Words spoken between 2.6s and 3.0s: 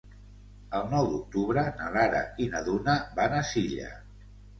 Duna